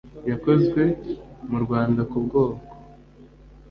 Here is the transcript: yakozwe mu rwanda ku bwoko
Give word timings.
yakozwe 0.29 0.81
mu 1.49 1.57
rwanda 1.63 2.01
ku 2.09 2.17
bwoko 2.25 2.67